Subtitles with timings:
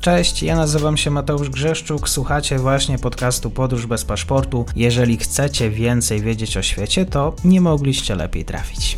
[0.00, 4.64] Cześć, ja nazywam się Mateusz Grzeszczuk, słuchacie właśnie podcastu Podróż bez paszportu.
[4.76, 8.96] Jeżeli chcecie więcej wiedzieć o świecie, to nie mogliście lepiej trafić.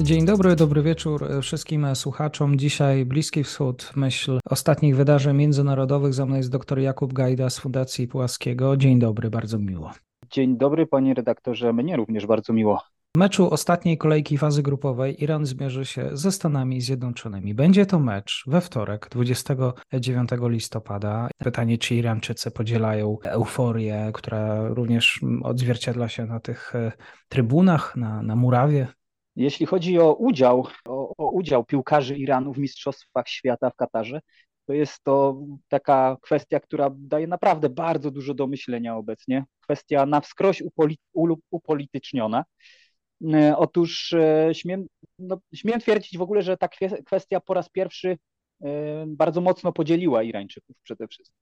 [0.00, 2.58] Dzień dobry, dobry wieczór wszystkim słuchaczom.
[2.58, 6.14] Dzisiaj Bliski Wschód, myśl ostatnich wydarzeń międzynarodowych.
[6.14, 8.76] Za mną jest dr Jakub Gajda z Fundacji Płaskiego.
[8.76, 9.92] Dzień dobry, bardzo miło.
[10.30, 12.80] Dzień dobry, panie redaktorze, mnie również bardzo miło.
[13.18, 17.54] Meczu ostatniej kolejki fazy grupowej Iran zmierzy się ze Stanami Zjednoczonymi.
[17.54, 21.28] Będzie to mecz we wtorek, 29 listopada.
[21.38, 26.92] Pytanie, czy Irańczycy podzielają euforię, która również odzwierciedla się na tych e,
[27.28, 28.88] trybunach, na, na murawie?
[29.36, 34.20] Jeśli chodzi o udział, o, o udział piłkarzy Iranu w Mistrzostwach Świata w Katarze,
[34.66, 39.44] to jest to taka kwestia, która daje naprawdę bardzo dużo do myślenia obecnie.
[39.60, 40.62] Kwestia na wskroś
[41.50, 42.44] upolityczniona.
[43.24, 44.86] E, otóż e, śmiem,
[45.18, 46.68] no, śmiem twierdzić w ogóle, że ta
[47.06, 48.18] kwestia po raz pierwszy
[48.62, 51.38] e, bardzo mocno podzieliła Irańczyków przede wszystkim.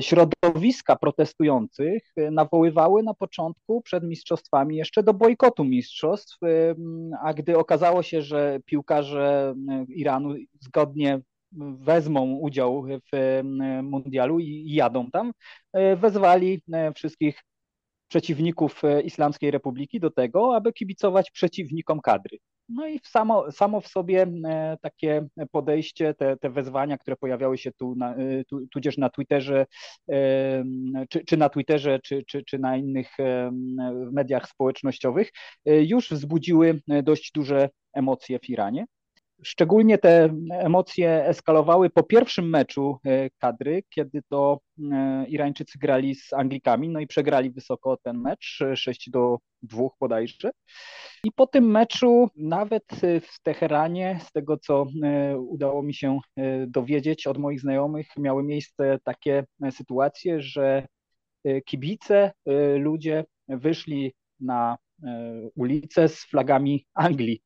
[0.00, 6.38] Środowiska protestujących nawoływały na początku przed mistrzostwami jeszcze do bojkotu mistrzostw,
[7.22, 9.54] a gdy okazało się, że piłkarze
[9.88, 11.20] Iranu zgodnie
[11.78, 13.40] wezmą udział w
[13.82, 15.32] mundialu i jadą tam,
[15.96, 16.62] wezwali
[16.94, 17.42] wszystkich
[18.10, 22.38] przeciwników e, Islamskiej Republiki do tego, aby kibicować przeciwnikom kadry.
[22.68, 27.72] No i samo, samo w sobie e, takie podejście, te, te wezwania, które pojawiały się
[27.72, 29.66] tu, na, e, tu tudzież na Twitterze,
[31.08, 33.16] czy, czy na Twitterze, czy, czy, czy na innych
[34.12, 35.30] mediach społecznościowych,
[35.64, 38.84] już wzbudziły dość duże emocje w Iranie.
[39.42, 44.60] Szczególnie te emocje eskalowały po pierwszym meczu e, kadry, kiedy to
[44.92, 50.50] e, Irańczycy grali z Anglikami, no i przegrali wysoko ten mecz, 6 do 2 bodajże.
[51.24, 52.84] I po tym meczu, nawet
[53.20, 56.18] w Teheranie, z tego co e, udało mi się
[56.66, 60.86] dowiedzieć od moich znajomych, miały miejsce takie sytuacje, że
[61.64, 62.32] kibice,
[62.78, 64.76] ludzie wyszli na
[65.56, 67.42] ulicę z flagami Anglii.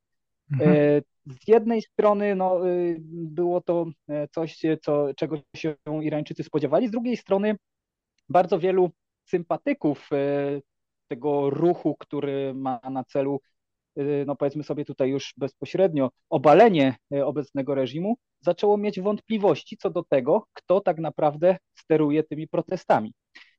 [0.53, 6.89] Mhm z jednej strony no, y, było to e, coś, co, czego się Irańczycy spodziewali,
[6.89, 7.57] z drugiej strony
[8.29, 8.91] bardzo wielu
[9.25, 10.17] sympatyków e,
[11.09, 13.41] tego ruchu, który ma na celu,
[14.27, 20.03] no powiedzmy sobie tutaj już bezpośrednio, obalenie e, obecnego reżimu, zaczęło mieć wątpliwości co do
[20.03, 23.13] tego, kto tak naprawdę steruje tymi protestami.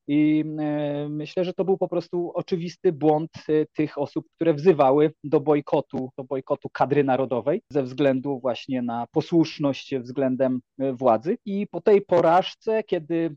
[0.08, 5.14] I e, myślę, że to był po prostu oczywisty błąd e, tych osób, które wzywały
[5.24, 11.38] do bojkotu, do bojkotu kadry narodowej ze względu właśnie na posłuszność względem e, władzy.
[11.46, 13.36] I po tej porażce, kiedy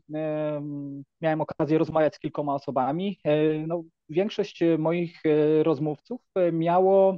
[1.21, 3.19] miałem okazję rozmawiać z kilkoma osobami,
[3.67, 5.21] no, większość moich
[5.63, 6.21] rozmówców
[6.51, 7.17] miało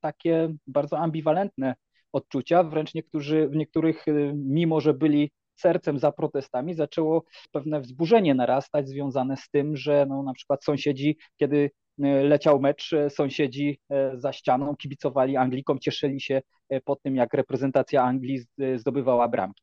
[0.00, 1.74] takie bardzo ambiwalentne
[2.12, 4.04] odczucia, wręcz niektórzy, w niektórych,
[4.34, 5.30] mimo że byli
[5.60, 11.18] sercem za protestami zaczęło pewne wzburzenie narastać związane z tym, że no, na przykład sąsiedzi,
[11.36, 11.70] kiedy
[12.02, 16.42] e, leciał mecz, e, sąsiedzi e, za ścianą kibicowali Anglikom, cieszyli się
[16.84, 18.40] po tym, jak reprezentacja Anglii
[18.76, 19.62] zdobywała bramki.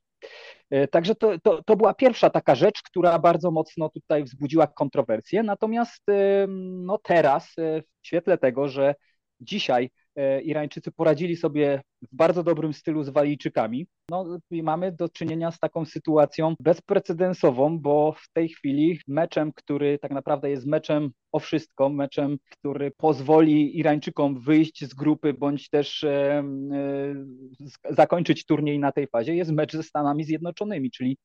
[0.91, 5.43] Także to, to, to, była pierwsza taka rzecz, która bardzo mocno tutaj wzbudziła kontrowersję.
[5.43, 6.03] Natomiast
[6.47, 7.53] no teraz,
[8.01, 8.95] w świetle tego, że
[9.39, 9.89] dzisiaj
[10.43, 13.87] Irańczycy poradzili sobie w bardzo dobrym stylu z Walijczykami.
[14.09, 19.99] No i mamy do czynienia z taką sytuacją bezprecedensową, bo w tej chwili meczem, który
[19.99, 26.03] tak naprawdę jest meczem o wszystko, meczem, który pozwoli Irańczykom wyjść z grupy bądź też
[26.03, 26.43] e,
[26.73, 27.15] e,
[27.89, 31.17] zakończyć turniej na tej fazie, jest mecz ze Stanami Zjednoczonymi, czyli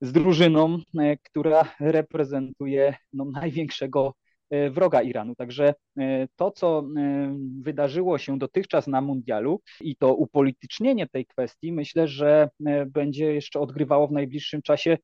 [0.00, 4.23] z drużyną, e, która reprezentuje no, największego E,
[4.70, 5.34] wroga Iranu.
[5.34, 11.72] Także e, to, co e, wydarzyło się dotychczas na mundialu i to upolitycznienie tej kwestii,
[11.72, 12.48] myślę, że
[12.86, 14.98] będzie jeszcze odgrywało w najbliższym czasie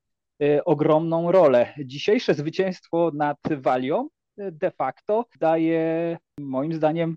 [0.65, 1.75] ogromną rolę.
[1.85, 7.17] Dzisiejsze zwycięstwo nad Walią de facto daje, moim zdaniem,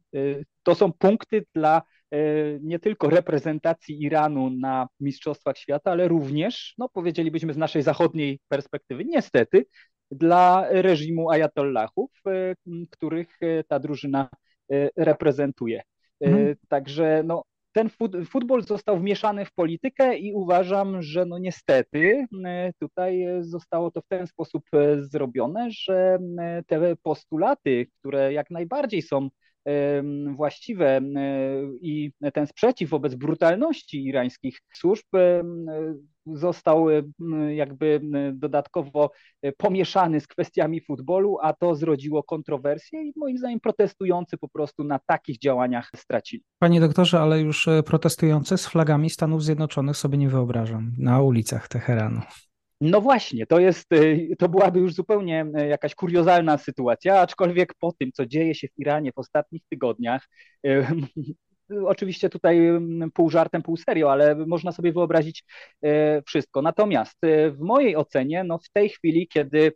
[0.64, 1.82] to są punkty dla
[2.62, 9.06] nie tylko reprezentacji Iranu na Mistrzostwach Świata, ale również, no powiedzielibyśmy z naszej zachodniej perspektywy,
[9.06, 9.66] niestety,
[10.16, 12.56] dla reżimu ajatollahów, e,
[12.90, 14.30] których e, ta drużyna
[14.72, 15.82] e, reprezentuje.
[16.22, 16.56] Mhm.
[16.68, 17.90] Także no, ten
[18.30, 22.26] futbol został wmieszany w politykę i uważam, że no niestety
[22.80, 24.64] tutaj zostało to w ten sposób
[24.98, 26.20] zrobione, że
[26.68, 29.30] te postulaty, które jak najbardziej są
[30.36, 31.02] właściwe
[31.82, 35.06] i ten sprzeciw wobec brutalności irańskich służb
[36.26, 36.88] został
[37.50, 38.02] jakby
[38.34, 39.12] dodatkowo
[39.58, 45.00] pomieszany z kwestiami futbolu, a to zrodziło kontrowersje i moim zdaniem protestujący po prostu na
[45.06, 46.44] takich działaniach stracili.
[46.60, 51.68] Panie doktorze, ale już e, protestujący z flagami Stanów Zjednoczonych sobie nie wyobrażam na ulicach
[51.68, 52.22] Teheranu.
[52.84, 57.92] No właśnie, to jest, y, to byłaby już zupełnie y, jakaś kuriozalna sytuacja, aczkolwiek po
[57.92, 60.30] tym, co dzieje się w Iranie w ostatnich tygodniach,
[60.68, 60.86] y,
[61.86, 62.60] oczywiście tutaj
[63.14, 65.44] pół żartem, pół serio, ale można sobie wyobrazić
[66.28, 66.62] wszystko.
[66.62, 67.18] Natomiast
[67.52, 69.72] w mojej ocenie, no w tej chwili, kiedy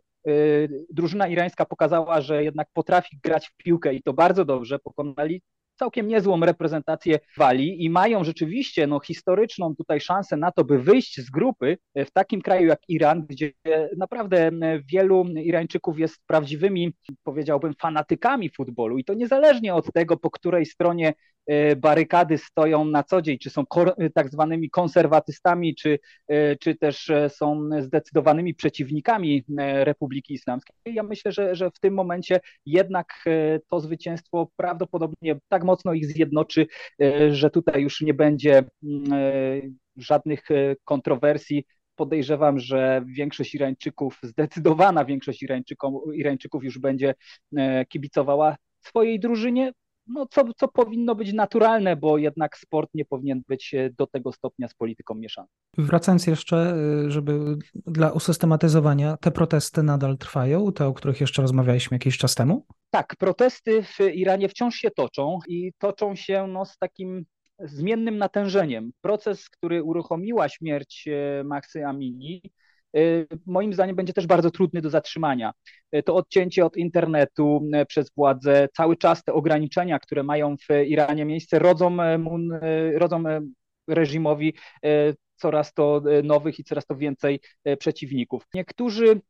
[0.90, 5.42] drużyna irańska pokazała, że jednak potrafi grać w piłkę i to bardzo dobrze, pokonali
[5.78, 11.20] całkiem niezłą reprezentację Walii i mają rzeczywiście no, historyczną tutaj szansę na to, by wyjść
[11.20, 13.52] z grupy w takim kraju jak Iran, gdzie
[13.96, 14.50] naprawdę
[14.92, 16.92] wielu Irańczyków jest prawdziwymi,
[17.24, 18.98] powiedziałbym, fanatykami futbolu.
[18.98, 21.14] I to niezależnie od tego, po której stronie e,
[21.76, 23.64] barykady stoją na co dzień, czy są
[24.14, 25.98] tak zwanymi konserwatystami, czy,
[26.28, 30.76] e, czy też e, są zdecydowanymi przeciwnikami Republiki Islamskiej.
[30.86, 33.24] Ja myślę, że, że w tym momencie jednak
[33.68, 36.66] to zwycięstwo prawdopodobnie tak mocno ich zjednoczy,
[37.02, 38.64] e, że tutaj już nie będzie e,
[39.96, 41.64] żadnych e, kontrowersji.
[41.96, 47.14] Podejrzewam, że większość Irańczyków, zdecydowana większość Irańczyków, Irańczyków już będzie
[47.88, 49.72] kibicowała swojej drużynie,
[50.08, 54.68] no, co, co powinno być naturalne, bo jednak sport nie powinien być do tego stopnia
[54.68, 55.48] z polityką mieszany.
[55.78, 56.76] Wracając jeszcze,
[57.08, 62.66] żeby dla usystematyzowania, te protesty nadal trwają, te, o których jeszcze rozmawialiśmy jakiś czas temu?
[62.90, 67.24] Tak, protesty w Iranie wciąż się toczą i toczą się no, z takim
[67.58, 68.92] zmiennym natężeniem.
[69.00, 72.50] Proces, który uruchomiła śmierć e, Maxy Amini, e,
[73.46, 75.52] moim zdaniem będzie też bardzo trudny do zatrzymania.
[75.92, 81.24] E, to odcięcie od internetu przez władze, cały czas te ograniczenia, które mają w Iranie
[81.24, 81.96] miejsce, rodzą,
[82.94, 83.22] rodzą
[83.88, 84.54] reżimowi
[85.36, 87.40] coraz to nowych i coraz to więcej
[87.78, 88.42] przeciwników.
[88.54, 89.20] Niektórzy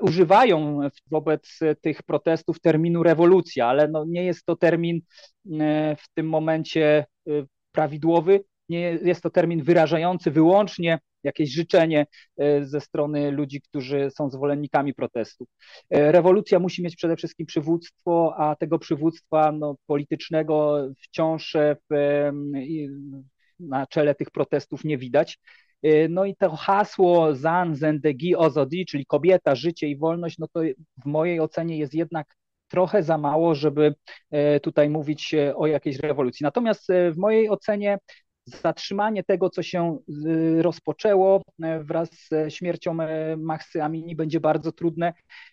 [0.00, 5.00] używają wobec tych protestów terminu rewolucja, ale no nie jest to termin
[5.60, 7.30] e, w tym momencie e,
[7.72, 12.06] prawidłowy, nie jest to termin wyrażający wyłącznie jakieś życzenie
[12.36, 15.48] e, ze strony ludzi, którzy są zwolennikami protestów.
[15.90, 21.56] Rewolucja musi mieć przede wszystkim przywództwo, a tego przywództwa no, politycznego wciąż
[21.90, 22.30] w,
[23.60, 25.38] na czele tych protestów nie widać.
[26.08, 30.60] No i to hasło Zan, Zendegi, Ozodi, czyli kobieta, życie i wolność, no to
[31.04, 32.26] w mojej ocenie jest jednak
[32.68, 33.94] trochę za mało, żeby
[34.30, 36.44] e, tutaj mówić e, o jakiejś rewolucji.
[36.44, 37.98] Natomiast e, w mojej ocenie
[38.62, 39.98] zatrzymanie tego, co się
[40.60, 41.42] rozpoczęło
[41.80, 42.96] wraz ze śmiercią
[43.36, 45.12] Mahsy Amini będzie bardzo trudne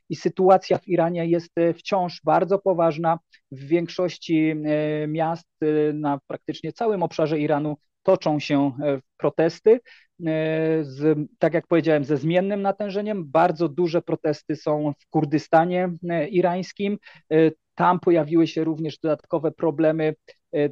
[0.09, 3.19] i sytuacja w Iranie jest wciąż bardzo poważna.
[3.51, 4.56] W większości
[5.07, 5.47] miast
[5.94, 8.71] na praktycznie całym obszarze Iranu toczą się
[9.18, 9.80] protesty.
[10.19, 13.31] E, z, tak jak powiedziałem, ze zmiennym natężeniem.
[13.31, 16.97] Bardzo duże protesty są w Kurdystanie e, irańskim.
[17.31, 20.15] E, tam pojawiły się również dodatkowe problemy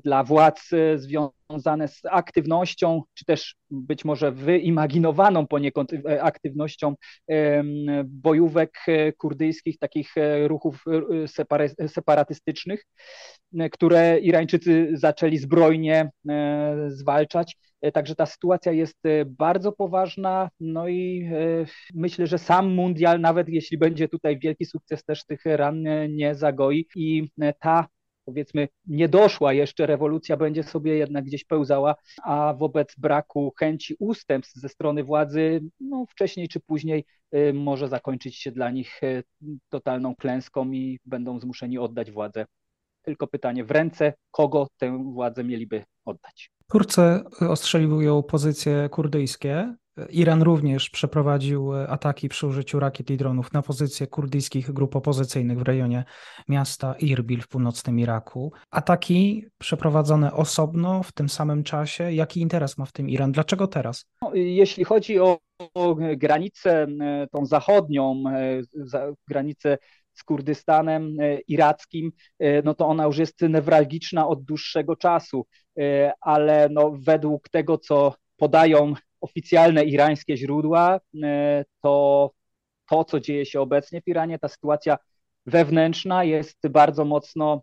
[0.04, 5.92] dla władz związane z aktywnością, czy też być może wyimaginowaną poniekąd
[6.22, 6.96] aktywnością
[8.06, 8.80] bojówek
[9.18, 10.14] kurdyjskich, takich
[10.48, 10.84] ruchów
[11.88, 12.84] separatystycznych,
[13.72, 16.12] które Irańczycy zaczęli zbrojnie
[16.88, 17.56] zwalczać.
[17.84, 23.22] E, także ta sytuacja jest e, bardzo poważna, no i e, myślę, że sam mundial,
[23.22, 27.88] nawet jeśli będzie tutaj wielki sukces, też tych ran nie zagoi i ta
[28.26, 34.70] powiedzmy niedoszła jeszcze rewolucja będzie sobie jednak gdzieś pełzała, a wobec braku chęci ustępstw ze
[34.70, 37.06] strony władzy, no wcześniej czy później
[37.54, 39.02] może zakończyć się dla nich
[39.70, 42.46] totalną klęską i będą zmuszeni oddać władzę.
[43.02, 46.52] Tylko pytanie, w ręce kogo tę władzę mieliby oddać?
[46.72, 47.02] Turcy
[47.50, 49.76] ostrzeliwują pozycje kurdyjskie.
[50.10, 55.62] Iran również przeprowadził ataki przy użyciu rakiet i dronów na pozycje kurdyjskich grup opozycyjnych w
[55.62, 56.04] rejonie
[56.48, 58.54] miasta Irbil w północnym Iraku.
[58.72, 62.12] Ataki przeprowadzone osobno w tym samym czasie.
[62.12, 63.32] Jaki interes ma w tym Iran?
[63.32, 64.06] Dlaczego teraz?
[64.22, 65.40] No, jeśli chodzi o,
[65.74, 68.62] o granicę e, tą zachodnią, e,
[69.28, 69.78] granicę
[70.14, 75.46] z Kurdystanem e, irackim, e, no to ona już jest newralgiczna od dłuższego czasu,
[75.80, 81.00] e, ale no według tego, co podają oficjalne irańskie źródła,
[81.82, 82.32] to
[82.90, 84.98] to, co dzieje się obecnie w Iranie, ta sytuacja
[85.46, 87.62] wewnętrzna jest bardzo mocno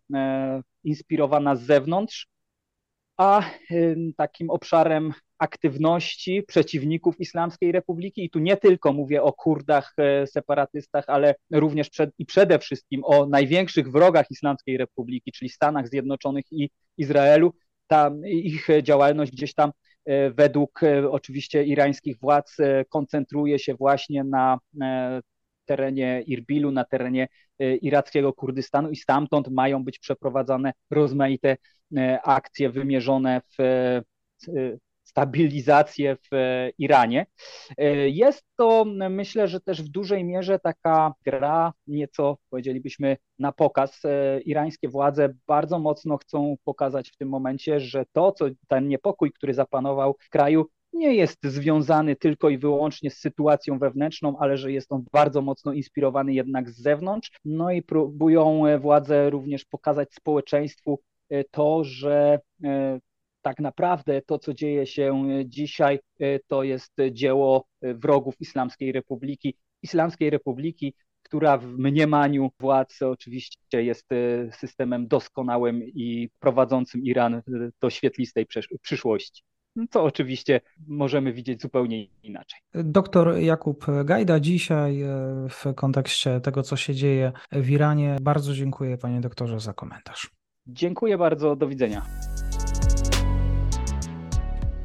[0.84, 2.26] inspirowana z zewnątrz,
[3.16, 3.42] a
[4.16, 8.24] takim obszarem aktywności przeciwników Islamskiej Republiki.
[8.24, 13.04] I tu nie tylko mówię o Kurdach, e, separatystach, ale również przed, i przede wszystkim
[13.04, 17.54] o największych wrogach Islamskiej Republiki, czyli Stanach Zjednoczonych i Izraelu.
[17.86, 19.72] Ta ich działalność gdzieś tam e,
[20.34, 22.56] według e, oczywiście irańskich władz
[22.88, 24.58] koncentruje się właśnie na
[25.64, 31.56] terenie Irbilu, na terenie irackiego Kurdystanu i stamtąd mają być przeprowadzane rozmaite
[32.24, 34.00] akcje wymierzone w
[35.10, 37.26] stabilizację w e, Iranie.
[37.78, 44.04] E, jest to, myślę, że też w dużej mierze taka gra, nieco powiedzielibyśmy na pokaz.
[44.04, 49.32] E, irańskie władze bardzo mocno chcą pokazać w tym momencie, że to, co ten niepokój,
[49.32, 54.72] który zapanował w kraju, nie jest związany tylko i wyłącznie z sytuacją wewnętrzną, ale że
[54.72, 57.30] jest on bardzo mocno inspirowany jednak z zewnątrz.
[57.44, 61.00] No i próbują władze również pokazać społeczeństwu
[61.50, 62.38] to, że
[63.42, 68.92] tak naprawdę to, co dzieje się e, dzisiaj, e, to jest dzieło e, wrogów Islamskiej
[68.92, 69.56] Republiki.
[69.82, 74.08] Islamskiej Republiki, która w mniemaniu władz oczywiście jest
[74.52, 77.42] systemem doskonałym i prowadzącym Iran
[77.80, 78.46] do świetlistej
[78.82, 79.42] przyszłości.
[79.76, 82.60] No co oczywiście możemy widzieć zupełnie inaczej.
[82.74, 85.02] Doktor Jakub Gajda dzisiaj
[85.50, 88.16] w kontekście tego, co się dzieje w Iranie.
[88.22, 90.30] Bardzo dziękuję panie doktorze za komentarz.
[90.66, 92.02] Dziękuję bardzo, do widzenia.